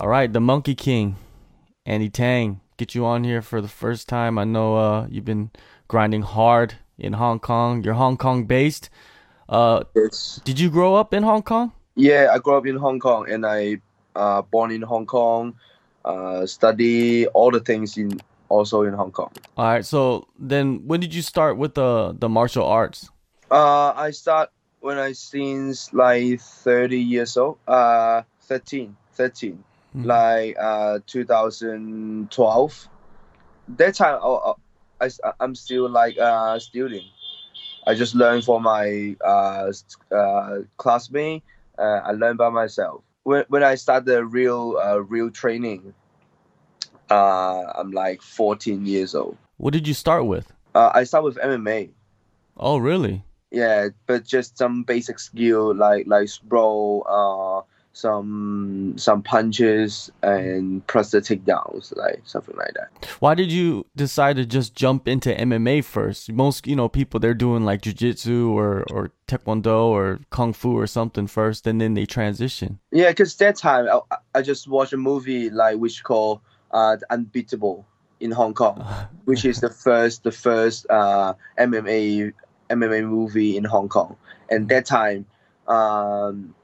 [0.00, 1.16] All right, the Monkey King,
[1.84, 4.38] Andy Tang, get you on here for the first time.
[4.38, 5.50] I know uh, you've been
[5.88, 7.82] grinding hard in Hong Kong.
[7.82, 8.90] You're Hong Kong based.
[9.48, 11.72] Uh, It's did you grow up in Hong Kong?
[11.96, 12.28] yeah.
[12.32, 13.80] I grew up in Hong Kong and I
[14.14, 15.54] uh born in Hong Kong.
[16.04, 19.32] Uh, study all the things in also in Hong Kong.
[19.56, 23.10] All right, so then when did you start with the the martial arts?
[23.50, 27.58] Uh, I start when I since like thirty years old.
[27.66, 29.62] Uh, 13, 13.
[29.96, 30.04] Mhm.
[30.04, 32.88] like uh 2012
[33.68, 34.52] that time I,
[35.00, 37.04] I, i'm still like uh student
[37.86, 39.72] i just learned from my uh,
[40.14, 41.42] uh classmate
[41.78, 45.94] uh, i learned by myself when, when i start the real uh, real training
[47.10, 50.52] uh i'm like 14 years old What did you start with?
[50.74, 51.90] uh, i start with mma
[52.60, 53.22] Oh, really?
[53.50, 57.57] yeah but just some basic skill like like sprawl uh
[57.92, 62.88] some some punches and plus the takedowns like something like that
[63.20, 66.30] Why did you decide to just jump into MMA first?
[66.32, 70.86] Most, you know, people they're doing like jujitsu or or taekwondo or kung fu or
[70.86, 72.78] something first, and then they transition.
[72.92, 77.06] yeah because that time I, I just watched a movie like which called uh The
[77.10, 77.86] unbeatable
[78.20, 78.84] in hong kong
[79.24, 82.32] which is the first the first uh mma
[82.70, 84.16] mma movie in hong kong
[84.50, 85.26] and that time
[85.66, 86.54] um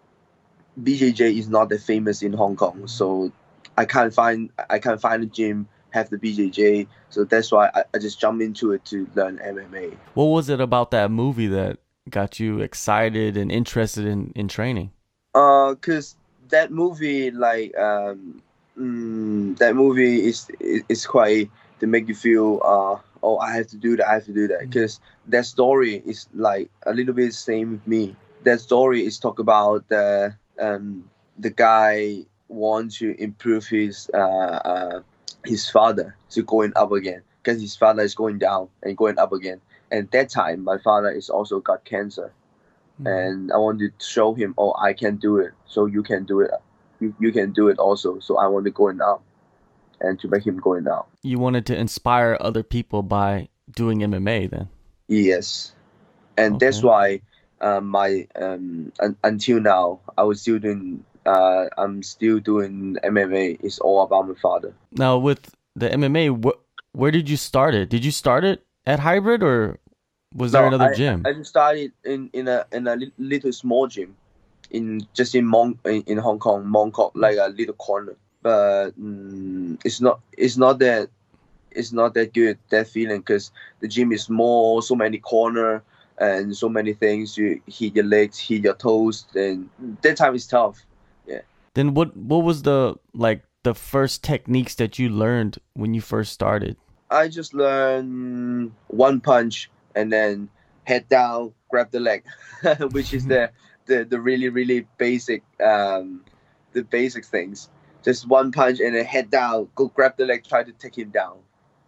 [0.82, 3.30] bjj is not that famous in hong kong so
[3.76, 7.84] i can't find i can't find a gym have the bjj so that's why i,
[7.94, 11.78] I just jumped into it to learn mma What was it about that movie that
[12.10, 14.90] got you excited and interested in in training?
[15.34, 16.16] Uh, cause
[16.50, 18.42] that movie, like, um,
[18.78, 23.66] mm, that movie is is, is quite to make you feel, uh, oh, I have
[23.68, 24.62] to do that, I have to do that.
[24.62, 24.72] Mm.
[24.72, 28.16] Cause that story is like a little bit same with me.
[28.44, 35.00] That story is talk about the um the guy wants to improve his uh, uh
[35.44, 39.32] his father to going up again, cause his father is going down and going up
[39.32, 39.60] again.
[39.90, 42.32] And that time, my father is also got cancer
[43.04, 46.40] and I want to show him, oh, I can do it, so you can do
[46.40, 46.50] it.
[47.00, 48.20] You, you can do it also.
[48.20, 49.22] So I want to go out
[50.00, 51.08] and to make him going out.
[51.22, 54.68] You wanted to inspire other people by doing MMA then.
[55.08, 55.72] Yes,
[56.36, 57.20] and that's why
[57.60, 61.04] um, my um, un- until now I was still doing.
[61.26, 63.58] Uh, I'm still doing MMA.
[63.62, 64.74] It's all about my father.
[64.92, 66.60] Now with the MMA, wh-
[66.96, 67.88] where did you start it?
[67.88, 69.78] Did you start it at Hybrid or
[70.34, 71.22] was there No, another I, gym?
[71.24, 74.16] I just started in, in a in a li- little small gym,
[74.70, 78.16] in just in Mong in, in Hong Kong, Mong Kok, like a little corner.
[78.42, 81.08] But mm, it's not it's not that
[81.70, 83.50] it's not that good that feeling because
[83.80, 85.82] the gym is small, so many corner
[86.18, 87.36] and so many things.
[87.36, 89.68] You hit your legs, hit your toes, and
[90.02, 90.84] that time is tough.
[91.26, 91.40] Yeah.
[91.74, 96.32] Then what what was the like the first techniques that you learned when you first
[96.32, 96.76] started?
[97.10, 100.48] I just learned one punch and then
[100.84, 102.24] head down, grab the leg,
[102.90, 103.50] which is the,
[103.86, 106.24] the the really really basic um
[106.72, 107.68] the basic things.
[108.04, 111.10] Just one punch and then head down, go grab the leg, try to take him
[111.10, 111.38] down.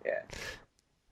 [0.04, 0.22] Yeah.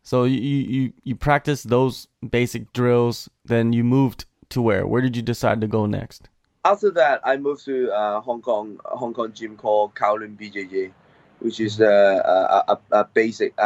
[0.05, 4.87] So you you you practiced those basic drills, then you moved to where?
[4.87, 6.29] Where did you decide to go next?
[6.63, 10.93] After that, I moved to uh, Hong Kong Hong Kong gym called Kowloon BJJ,
[11.41, 13.63] which is uh, a, a, a basic uh,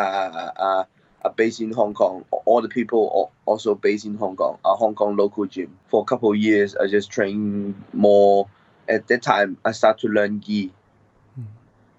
[0.56, 0.84] uh,
[1.22, 2.24] a base in Hong Kong.
[2.30, 5.76] All the people also based in Hong Kong, a Hong Kong local gym.
[5.88, 8.48] For a couple of years, I just trained more.
[8.88, 10.72] At that time, I started to learn gi.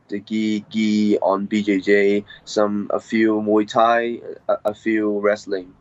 [0.09, 5.74] The gi gi on BJJ, some a few Muay Thai, a, a few wrestling,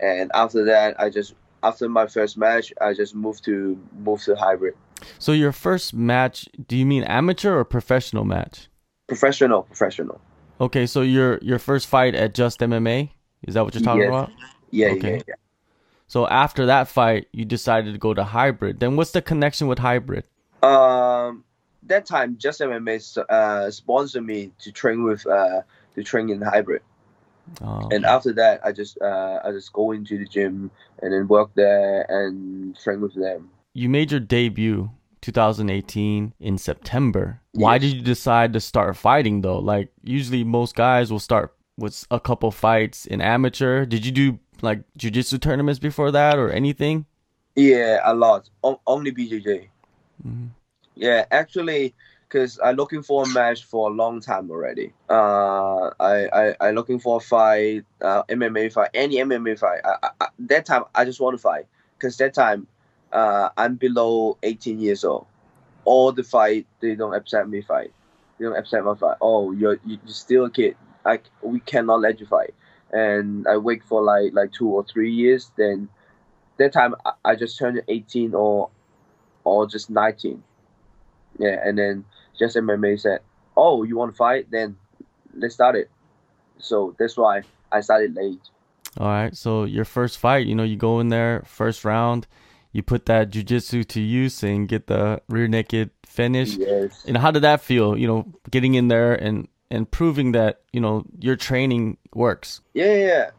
[0.00, 4.34] and after that, I just after my first match, I just moved to move to
[4.34, 4.74] hybrid.
[5.18, 8.68] So your first match, do you mean amateur or professional match?
[9.06, 10.20] Professional, professional.
[10.60, 13.10] Okay, so your your first fight at Just MMA,
[13.46, 14.08] is that what you're talking Yes.
[14.08, 14.30] about?
[14.70, 15.16] Yeah, Okay.
[15.16, 15.34] yeah, yeah.
[16.06, 18.80] So after that fight, you decided to go to hybrid.
[18.80, 20.24] Then what's the connection with hybrid?
[20.62, 21.44] Um,
[21.84, 25.62] that time, Just MMA uh, sponsored me to train with uh
[25.94, 26.82] to train in hybrid,
[27.62, 30.70] Oh, and after that, I just uh I just go into the gym
[31.02, 33.50] and then work there and train with them.
[33.74, 34.90] you made your debut
[35.20, 37.40] 2018 in September.
[37.52, 39.58] Why did you decide to start fighting though?
[39.58, 43.84] Like usually most guys will start with a couple fights in amateur.
[43.86, 47.06] Did you do like jiu-jitsu tournaments before that or anything?
[47.56, 48.50] Yeah, a lot.
[48.62, 49.68] O- only BJJ.
[50.26, 50.50] Mhm.
[50.98, 51.94] Yeah, actually,
[52.28, 54.94] because I'm looking for a match for a long time already.
[55.08, 59.80] Uh, I I I looking for a fight, uh, MMA fight, any MMA fight.
[59.84, 61.66] I, I, that time I just want to fight
[61.98, 62.68] because that time,
[63.12, 65.28] uh, I'm below 18 years old.
[65.84, 67.92] all the fight they don't accept me fight.
[68.38, 69.18] They don't accept my fight.
[69.22, 70.76] Oh, you're you're still a kid.
[71.06, 72.54] Like we cannot let you fight.
[72.92, 75.52] And I wait for like like two or three years.
[75.58, 75.90] Then
[76.58, 78.70] that time I, I just turned 18 or
[79.44, 80.44] or just 19.
[81.38, 82.04] Yeah, and then
[82.38, 83.20] just MMA said,
[83.56, 84.50] "Oh, you want to fight?
[84.50, 84.76] Then
[85.34, 85.90] let's start it."
[86.58, 88.40] So that's why I started late.
[88.98, 89.36] All right.
[89.36, 92.26] So your first fight, you know, you go in there first round,
[92.72, 96.56] you put that jujitsu to use and get the rear naked finish.
[96.56, 97.04] Yes.
[97.06, 97.96] And how did that feel?
[97.96, 102.60] You know, getting in there and and proving that you know your training works.
[102.74, 103.30] Yeah, yeah, yeah.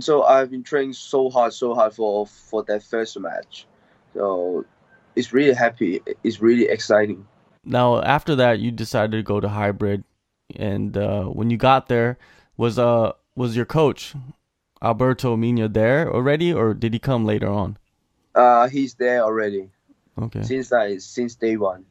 [0.00, 3.66] So I've been training so hard, so hard for for that first match.
[4.14, 4.64] So
[5.16, 6.00] it's really happy.
[6.22, 7.26] It's really exciting.
[7.64, 10.04] Now after that, you decided to go to hybrid,
[10.56, 12.18] and uh, when you got there,
[12.56, 14.14] was uh was your coach
[14.82, 17.78] Alberto Mina there already, or did he come later on?
[18.34, 19.70] Uh, he's there already
[20.20, 20.42] Okay.
[20.42, 21.84] since I since day one.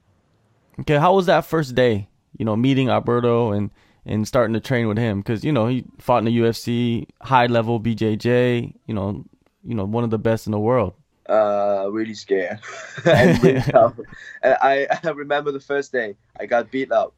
[0.81, 0.97] Okay.
[0.97, 2.07] How was that first day?
[2.37, 3.71] You know, meeting Alberto and
[4.05, 7.47] and starting to train with him because you know he fought in the UFC, high
[7.47, 8.73] level BJJ.
[8.85, 9.25] You know,
[9.63, 10.93] you know one of the best in the world.
[11.27, 12.59] Uh, really scared.
[13.05, 13.61] and really.
[14.41, 17.13] And I I remember the first day I got beat up.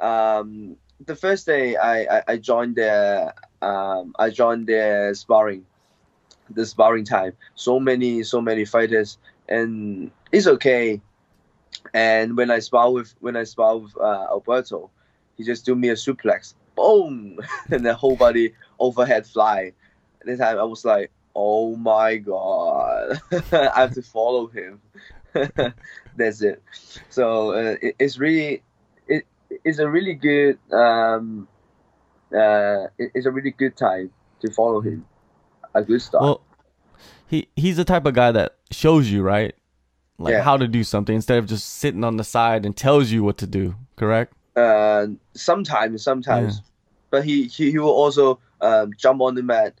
[0.00, 5.64] Um, the first day I I, I joined their um I joined their sparring,
[6.50, 7.32] the sparring time.
[7.54, 9.18] So many so many fighters
[9.48, 11.00] and it's okay.
[11.94, 14.90] And when I spar with when I spar with uh, Alberto,
[15.36, 17.38] he just do me a suplex, boom,
[17.70, 19.72] and the whole body overhead fly.
[20.20, 23.20] At the time I was like, oh my god,
[23.52, 24.80] I have to follow him.
[26.16, 26.60] That's it.
[27.10, 28.62] So uh, it, it's really
[29.64, 31.48] it's a really good um
[32.34, 35.06] uh it, it's a really good time to follow him.
[35.74, 36.22] A good start.
[36.22, 36.40] Well,
[37.26, 39.54] he he's the type of guy that shows you right,
[40.18, 40.42] like Yeah.
[40.42, 43.38] how to do something instead of just sitting on the side and tells you what
[43.38, 43.76] to do.
[43.96, 44.32] Correct.
[44.56, 46.62] uh, sometimes, sometimes.
[47.10, 49.74] But he, he, he will also um, jump on the mat,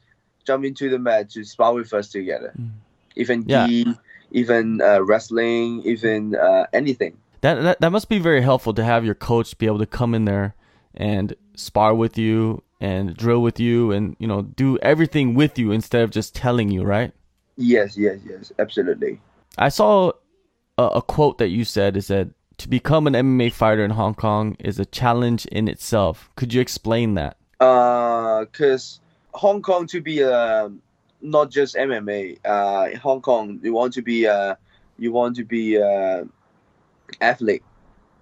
[0.48, 2.52] jump into the mat to spar with us together.
[2.58, 2.70] Mm.
[3.16, 3.66] Even Yeah.
[3.66, 3.86] gi,
[4.32, 7.14] even uh, wrestling, even uh, anything.
[7.42, 10.12] That, that that must be very helpful to have your coach be able to come
[10.18, 10.54] in there
[10.94, 15.70] and spar with you and drill with you and you know do everything with you
[15.70, 17.12] instead of just telling you, right?
[17.56, 19.20] Yes, yes, yes, absolutely.
[19.66, 20.12] I saw
[20.76, 22.28] a, a quote that you said is that
[22.58, 26.30] to become an MMA fighter in Hong Kong is a challenge in itself.
[26.34, 27.36] Could you explain that?
[27.60, 30.68] Uh, Because Uh, Hong Kong to be uh,
[31.20, 32.38] not just MMA.
[32.44, 34.54] Uh, Hong Kong, you want to be uh,
[34.98, 36.24] you want to be uh,
[37.20, 37.62] athlete.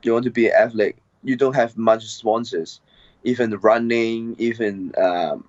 [0.02, 0.96] You want to be athlete.
[1.22, 2.80] You don't have much sponsors.
[3.24, 5.44] Even running, even um,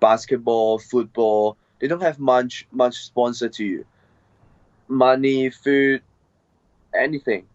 [0.00, 3.84] basketball, football, they don't have much much sponsor to you.
[4.88, 6.02] Money, food,
[6.94, 7.46] anything.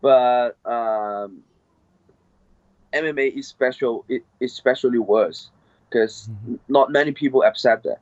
[0.00, 1.42] But um,
[2.92, 4.04] MMA is special.
[4.08, 5.50] It is especially worse
[5.90, 6.28] because
[6.68, 7.98] not many people accept that.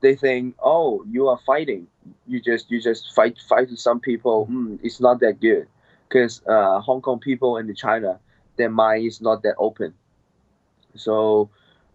[0.00, 1.86] They think, oh, you are fighting.
[2.26, 4.46] You just you just fight fight with some people.
[4.50, 5.68] Mm, it's not that good
[6.08, 8.18] because uh, Hong Kong people and the China,
[8.56, 9.92] their mind is not that open.
[10.96, 11.50] So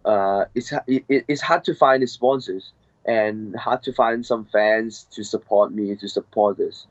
[0.05, 2.71] uh, it's it, it- it's hard to find sponsors
[3.05, 6.85] and hard to find some fans to support me to support this.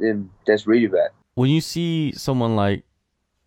[0.00, 1.10] And that's really bad.
[1.36, 2.84] When you see someone like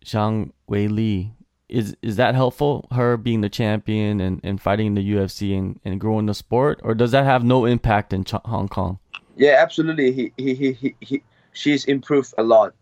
[0.04, 1.32] Zhang Wei Li,
[1.68, 2.86] is is that helpful?
[2.90, 6.80] Her being the champion and, and fighting in the UFC and, and growing the sport,
[6.82, 8.98] or does that have no impact in Ch- Hong Kong?
[9.36, 10.12] Yeah, absolutely.
[10.12, 11.22] He he he he, he
[11.52, 12.74] she's improved a lot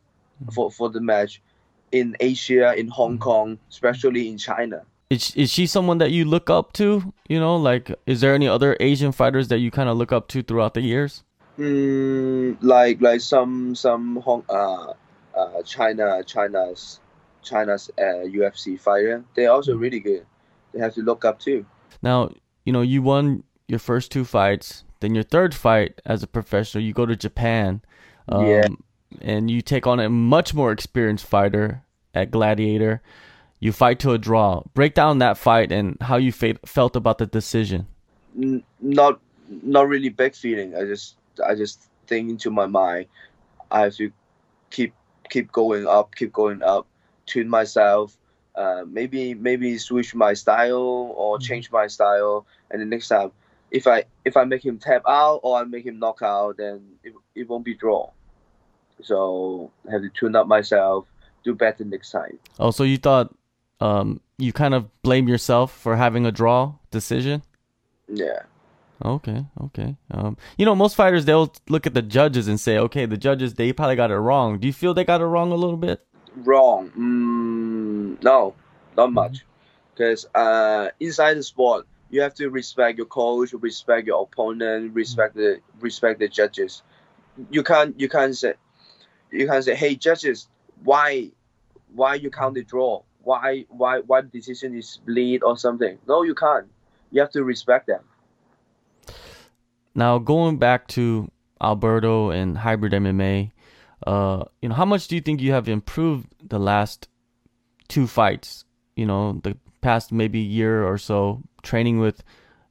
[0.52, 1.42] for for the match
[1.92, 4.82] in Asia, in Hong Kong, especially in China.
[5.10, 7.12] Is is she someone that you look up to?
[7.28, 10.28] You know, like is there any other Asian fighters that you kind of look up
[10.28, 11.24] to throughout the years?
[11.58, 14.92] Mm, like like some some Hong uh,
[15.34, 17.00] uh China China's
[17.46, 19.24] China's uh, UFC fighter.
[19.34, 20.26] They're also really good.
[20.72, 21.64] They have to look up too.
[22.02, 22.30] Now,
[22.64, 24.84] you know, you won your first two fights.
[25.00, 27.82] Then your third fight as a professional, you go to Japan.
[28.28, 28.66] Um, Yeah.
[29.22, 33.00] And you take on a much more experienced fighter at Gladiator.
[33.60, 34.62] You fight to a draw.
[34.74, 37.86] Break down that fight and how you fe- felt about the decision.
[38.36, 39.20] N- not
[39.62, 40.74] not really big feeling.
[40.74, 43.06] I just I just think into my mind.
[43.70, 44.10] I have to
[44.70, 44.92] keep
[45.30, 46.86] keep going up, keep going up,
[47.26, 48.16] tune myself.
[48.54, 53.30] Uh, maybe maybe switch my style or change my style, and the next time,
[53.70, 56.82] if I if I make him tap out or I make him knock out, then
[57.04, 58.10] it, it won't be draw.
[59.02, 61.06] So I have to tune up myself,
[61.44, 62.38] do better next time.
[62.58, 63.34] Oh, so you thought
[63.80, 67.42] um, you kind of blame yourself for having a draw decision?
[68.08, 68.44] Yeah,
[69.04, 69.96] Okay, okay.
[70.10, 73.54] Um, you know, most fighters they'll look at the judges and say, okay, the judges
[73.54, 74.58] they probably got it wrong.
[74.58, 76.06] Do you feel they got it wrong a little bit?
[76.36, 76.90] Wrong?
[76.90, 78.54] Mm, no,
[78.96, 79.44] not much.
[79.94, 85.34] Because uh, inside the sport, you have to respect your coach, respect your opponent, respect
[85.34, 86.82] the respect the judges.
[87.50, 88.54] You can't you can't say
[89.30, 90.48] you can't say, hey judges,
[90.84, 91.30] why
[91.94, 93.02] why you count the draw?
[93.22, 95.98] Why why why the decision is bleed or something?
[96.06, 96.66] No, you can't.
[97.10, 98.02] You have to respect them.
[99.94, 103.50] Now going back to Alberto and hybrid MMA,
[104.04, 107.08] uh, you know, how much do you think you have improved the last
[107.88, 108.64] two fights?
[108.96, 112.22] You know, the past maybe year or so, training with,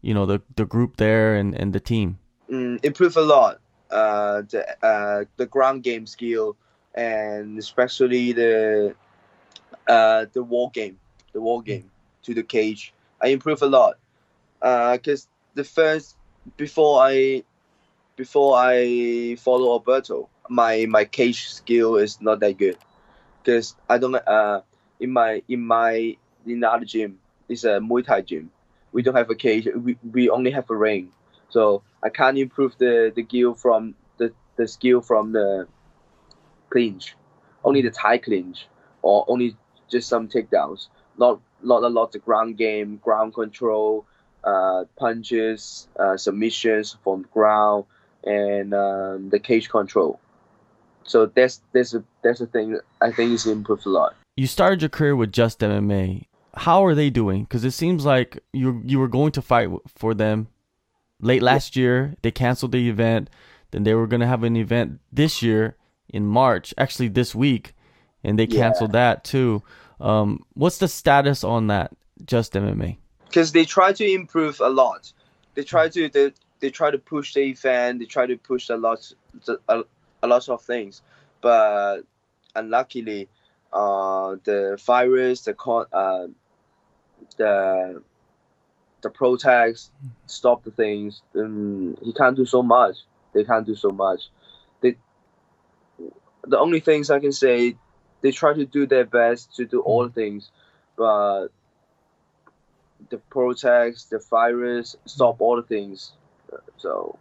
[0.02, 2.20] you know, the the group there and, and the team.
[2.50, 3.60] Mm, improve a lot.
[3.90, 6.58] Uh, the uh, the ground game skill
[6.96, 8.96] and especially the
[9.88, 10.98] uh the war game,
[11.34, 11.92] the war game
[12.24, 12.94] to the cage.
[13.22, 13.96] I improve a lot.
[14.62, 16.16] Uh, cause the first
[16.58, 17.44] before I
[18.16, 22.78] before I follow Alberto, my my cage skill is not that good
[23.44, 24.62] because I don't uh
[25.00, 28.52] in my in my in the other gym it's a Muay Thai gym.
[28.92, 29.68] We don't have a cage.
[29.76, 31.12] We, we only have a ring,
[31.50, 35.68] so I can't improve the the skill from the the skill from the
[36.70, 37.16] clinch,
[37.64, 38.68] only the Thai clinch
[39.02, 39.56] or only
[39.90, 40.88] just some takedowns.
[41.18, 44.06] Not not a lot of ground game, ground control
[44.44, 47.86] uh, punches, uh, submissions from ground,
[48.24, 50.20] and um, the cage control.
[51.06, 54.16] So that's that's a that's a thing I think is improved a lot.
[54.36, 56.26] You started your career with Just MMA.
[56.56, 57.44] How are they doing?
[57.44, 60.48] Because it seems like you you were going to fight for them
[61.22, 61.82] late last yeah.
[61.82, 62.16] year.
[62.22, 63.30] They canceled the event.
[63.72, 65.76] Then they were going to have an event this year
[66.10, 67.74] in March, actually this week,
[68.24, 69.14] and they canceled yeah.
[69.14, 69.64] that too.
[70.00, 71.92] Um, what's the status on that
[72.26, 72.98] Just MMA?
[73.36, 75.12] because they try to improve a lot.
[75.56, 76.32] They try to they,
[76.62, 78.00] they try to push the event.
[78.00, 79.12] They try to push a lot
[79.68, 79.84] a,
[80.26, 81.02] a lot of things,
[81.42, 82.02] but
[82.56, 83.30] unluckily,
[83.72, 86.28] uh, the virus, the con, uh,
[87.38, 88.02] the
[89.02, 89.92] the protest
[90.26, 91.22] stop the things.
[91.34, 92.96] And he can't do so much.
[93.34, 94.22] They can't do so much.
[94.82, 94.96] They
[96.48, 97.76] the only things I can say,
[98.22, 100.50] they try to do their best to do all things,
[100.98, 101.50] but
[103.10, 106.14] the protest, the virus, stop all the things.
[106.78, 107.18] So,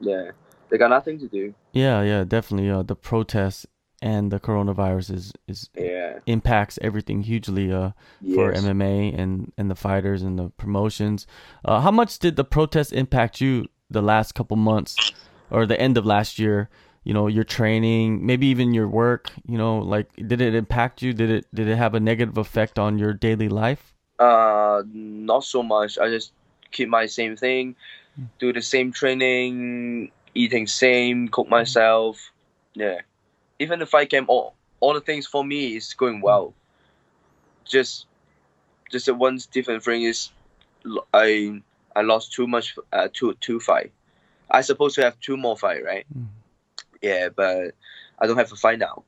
[0.00, 0.32] yeah,
[0.74, 1.54] they got nothing to do.
[1.72, 2.68] Yeah, yeah, definitely.
[2.68, 3.64] Uh, the protests
[4.02, 6.18] and the coronavirus is is yeah.
[6.26, 8.34] impacts everything hugely uh, yes.
[8.34, 11.28] for MMA and and the fighters and the promotions.
[11.64, 15.12] Uh, how much did the protests impact you the last couple months
[15.48, 16.68] or the end of last year?
[17.04, 19.30] You know, your training, maybe even your work.
[19.46, 21.12] You know, like did it impact you?
[21.12, 23.94] Did it did it have a negative effect on your daily life?
[24.18, 25.98] Uh, not so much.
[25.98, 26.32] I just
[26.72, 27.76] keep my same thing,
[28.40, 32.32] do the same training, eating same, cook myself.
[32.74, 33.00] Yeah,
[33.58, 36.54] even the fight game, all all the things for me is going well.
[37.64, 38.06] Just,
[38.90, 40.30] just the one different thing is,
[41.12, 41.62] I
[41.96, 42.76] I lost too much.
[42.92, 43.92] Uh, two two fight.
[44.50, 46.06] I supposed to have two more fight, right?
[46.16, 46.26] Mm.
[47.00, 47.74] Yeah, but
[48.18, 49.04] I don't have a fight now.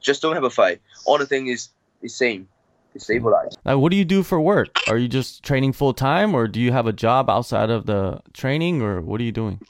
[0.00, 0.80] Just don't have a fight.
[1.04, 1.68] All the thing is
[2.00, 2.48] the same
[2.96, 3.56] destabilized.
[3.64, 4.74] Now, what do you do for work?
[4.88, 8.20] Are you just training full time, or do you have a job outside of the
[8.32, 9.60] training, or what are you doing?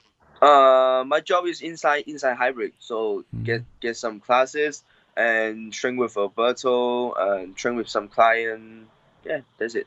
[0.41, 3.45] Uh, my job is inside inside hybrid, so mm.
[3.45, 4.85] get get some classes
[5.17, 8.89] and train with Alberto and train with some client.
[9.25, 9.87] Yeah, that's it.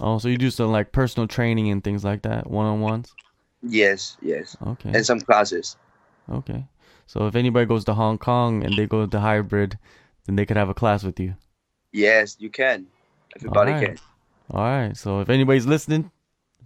[0.00, 3.14] Oh, so you do some like personal training and things like that, one on ones.
[3.62, 4.56] Yes, yes.
[4.66, 4.90] Okay.
[4.94, 5.76] And some classes.
[6.30, 6.64] Okay.
[7.06, 9.78] So if anybody goes to Hong Kong and they go to hybrid,
[10.24, 11.34] then they could have a class with you.
[11.92, 12.86] Yes, you can.
[13.36, 13.86] Everybody All right.
[13.86, 13.98] can.
[14.50, 14.96] All right.
[14.96, 16.10] So if anybody's listening,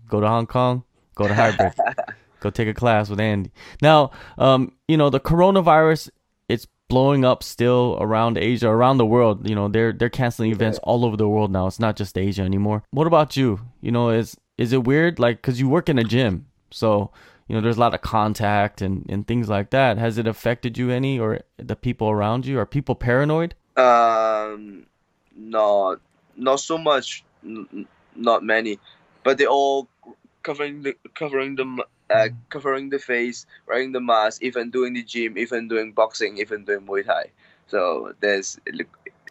[0.09, 1.75] go to Hong Kong, go to Hybrid,
[2.40, 3.52] go take a class with Andy.
[3.82, 6.11] Now, um, you know, the coronavirus,
[6.49, 9.49] it's blowing up still around Asia, around the world.
[9.49, 11.66] You know, they're they're canceling events all over the world now.
[11.66, 12.82] It's not just Asia anymore.
[12.90, 13.61] What about you?
[13.80, 15.18] You know, is is it weird?
[15.18, 17.11] Like, cause you work in a gym, so
[17.49, 19.99] you know, there's a lot of contact and and things like that.
[19.99, 22.59] Has it affected you any, or the people around you?
[22.59, 23.54] Are people paranoid?
[23.76, 24.87] Um
[25.35, 26.00] not
[26.37, 28.78] not so much, n- not many,
[29.25, 29.88] but they all
[30.42, 35.38] covering the covering the uh, covering the face, wearing the mask, even doing the gym,
[35.38, 37.31] even doing boxing, even doing Muay Thai.
[37.69, 38.59] So there's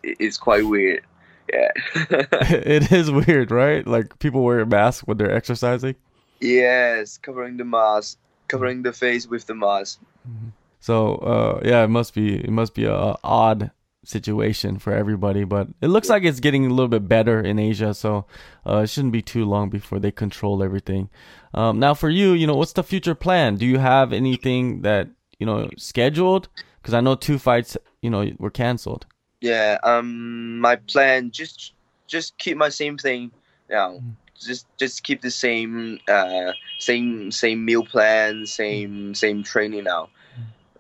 [0.03, 1.03] it's quite weird.
[1.51, 1.71] Yeah.
[2.31, 3.85] it is weird, right?
[3.85, 5.95] Like people wear a mask when they're exercising.
[6.39, 8.17] Yes, covering the mask,
[8.47, 9.99] covering the face with the mask.
[10.27, 10.49] Mm-hmm.
[10.79, 13.71] So uh, yeah, it must be it must be a odd
[14.09, 15.43] situation for everybody.
[15.43, 18.25] But it looks like it's getting a little bit better in Asia, so
[18.65, 21.09] uh, it shouldn't be too long before they control everything.
[21.53, 23.55] Um, now, for you, you know, what's the future plan?
[23.55, 26.49] Do you have anything that you know scheduled?
[26.81, 29.05] Because I know two fights, you know, were canceled.
[29.41, 29.77] Yeah.
[29.83, 30.59] Um.
[30.59, 31.73] My plan just
[32.07, 33.31] just keep my same thing.
[33.69, 34.13] You know, mm.
[34.39, 40.09] just just keep the same uh same same meal plan, same same training now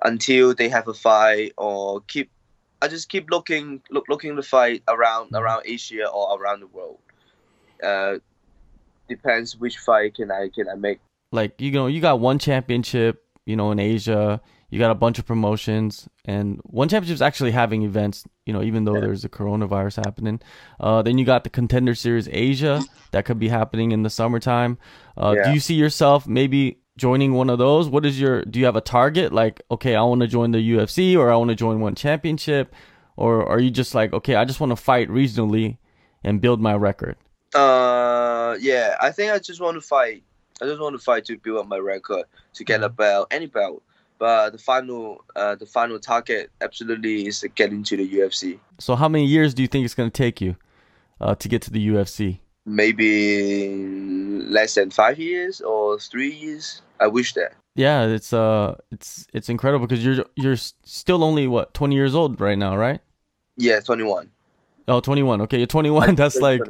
[0.01, 2.29] until they have a fight or keep
[2.81, 6.99] I just keep looking look looking the fight around around Asia or around the world.
[7.83, 8.19] Uh,
[9.07, 10.99] depends which fight can I can I make.
[11.31, 14.41] Like you know, you got one championship, you know, in Asia.
[14.71, 18.25] You got a bunch of promotions, and one championship is actually having events.
[18.45, 19.01] You know, even though yeah.
[19.01, 20.39] there's a coronavirus happening.
[20.79, 22.81] Uh, then you got the Contender Series Asia
[23.11, 24.77] that could be happening in the summertime.
[25.17, 25.43] Uh, yeah.
[25.45, 27.89] Do you see yourself maybe joining one of those?
[27.89, 30.59] What is your do you have a target like okay, I want to join the
[30.59, 32.75] UFC or I want to join one championship
[33.15, 35.77] or are you just like okay, I just want to fight regionally
[36.23, 37.15] and build my record?
[37.55, 40.23] Uh yeah, I think I just want to fight.
[40.61, 42.95] I just want to fight to build up my record to get a mm-hmm.
[42.95, 43.81] belt, any belt.
[44.19, 48.59] But the final uh the final target absolutely is to the UFC.
[48.77, 50.57] So how many years do you think it's going to take you
[51.21, 52.39] uh to get to the UFC?
[52.65, 53.69] Maybe
[54.49, 56.81] less than 5 years or 3 years.
[56.99, 57.53] I wish that.
[57.75, 62.41] Yeah, it's uh, it's it's incredible because you're you're still only what 20 years old
[62.41, 62.99] right now, right?
[63.57, 64.29] Yeah, 21.
[64.87, 65.41] Oh, 21.
[65.41, 66.15] Okay, you're 21.
[66.15, 66.61] That's like,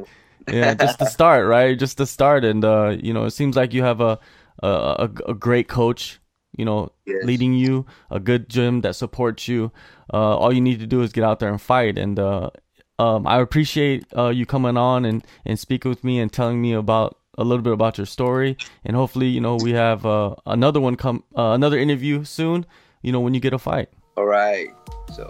[0.47, 1.77] yeah, just the start, right?
[1.77, 4.19] Just the start, and uh, you know, it seems like you have a
[4.61, 6.19] a, a great coach,
[6.55, 7.23] you know, yes.
[7.23, 9.71] leading you, a good gym that supports you.
[10.13, 12.49] Uh, all you need to do is get out there and fight, and uh,
[12.97, 16.73] um, I appreciate uh, you coming on and and speaking with me and telling me
[16.73, 20.81] about a little bit about your story, and hopefully, you know, we have uh, another
[20.81, 22.65] one come, uh, another interview soon.
[23.01, 23.87] You know, when you get a fight.
[24.17, 24.67] All right.
[25.15, 25.23] So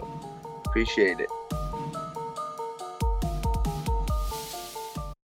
[0.66, 1.30] appreciate it.